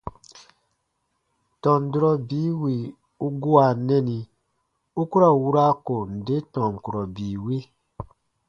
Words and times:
Tɔn 1.61 1.81
durɔ 1.91 2.11
bii 2.27 2.51
wì 2.61 2.75
u 3.25 3.27
gua 3.41 3.65
nɛni 3.87 4.19
u 4.99 5.01
ku 5.09 5.15
ra 5.21 5.29
wura 5.41 5.65
ko 5.85 5.95
nde 6.15 6.35
tɔn 6.53 6.71
kurɔ 6.83 7.03
bii 7.15 7.37
wi. 7.43 7.57